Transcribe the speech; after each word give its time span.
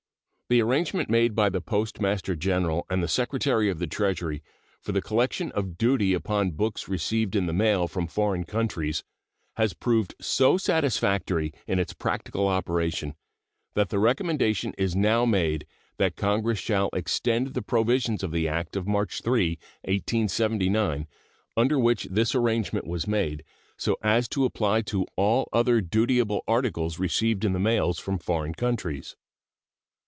The 0.49 0.61
arrangement 0.61 1.09
made 1.09 1.33
by 1.33 1.47
the 1.47 1.61
Postmaster 1.61 2.35
General 2.35 2.85
and 2.89 3.01
the 3.01 3.07
Secretary 3.07 3.69
of 3.69 3.79
the 3.79 3.87
Treasury 3.87 4.43
for 4.81 4.91
the 4.91 5.01
collection 5.01 5.49
of 5.53 5.77
duty 5.77 6.13
upon 6.13 6.51
books 6.51 6.89
received 6.89 7.37
in 7.37 7.45
the 7.45 7.53
mail 7.53 7.87
from 7.87 8.05
foreign 8.05 8.43
countries 8.43 9.05
has 9.55 9.73
proved 9.73 10.13
so 10.19 10.57
satisfactory 10.57 11.53
in 11.67 11.79
its 11.79 11.93
practical 11.93 12.49
operation 12.49 13.15
that 13.75 13.87
the 13.91 13.97
recommendation 13.97 14.73
is 14.77 14.93
now 14.93 15.23
made 15.23 15.65
that 15.95 16.17
Congress 16.17 16.59
shall 16.59 16.89
extend 16.91 17.53
the 17.53 17.61
provisions 17.61 18.21
of 18.21 18.31
the 18.33 18.45
act 18.45 18.75
of 18.75 18.85
March 18.85 19.21
3, 19.21 19.51
1879, 19.85 21.07
under 21.55 21.79
which 21.79 22.09
this 22.11 22.35
arrangement 22.35 22.85
was 22.85 23.07
made, 23.07 23.45
so 23.77 23.95
as 24.03 24.27
to 24.27 24.43
apply 24.43 24.81
to 24.81 25.05
all 25.15 25.47
other 25.53 25.79
dutiable 25.79 26.43
articles 26.45 26.99
received 26.99 27.45
in 27.45 27.53
the 27.53 27.57
mails 27.57 27.99
from 27.99 28.19
foreign 28.19 28.53
countries. 28.53 29.15